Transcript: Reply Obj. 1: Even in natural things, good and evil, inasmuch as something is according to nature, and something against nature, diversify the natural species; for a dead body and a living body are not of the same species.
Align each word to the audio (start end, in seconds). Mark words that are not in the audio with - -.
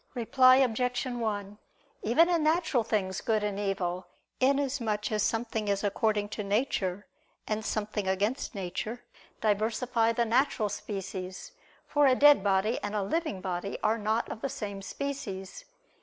Reply 0.15 0.55
Obj. 0.55 1.03
1: 1.05 1.57
Even 2.01 2.27
in 2.27 2.41
natural 2.41 2.83
things, 2.83 3.21
good 3.21 3.43
and 3.43 3.59
evil, 3.59 4.07
inasmuch 4.39 5.11
as 5.11 5.21
something 5.21 5.67
is 5.67 5.83
according 5.83 6.29
to 6.29 6.43
nature, 6.43 7.05
and 7.47 7.63
something 7.63 8.07
against 8.07 8.55
nature, 8.55 9.03
diversify 9.41 10.11
the 10.11 10.25
natural 10.25 10.69
species; 10.69 11.51
for 11.85 12.07
a 12.07 12.15
dead 12.15 12.43
body 12.43 12.79
and 12.81 12.95
a 12.95 13.03
living 13.03 13.41
body 13.41 13.77
are 13.83 13.99
not 13.99 14.27
of 14.31 14.41
the 14.41 14.49
same 14.49 14.81
species. 14.81 15.65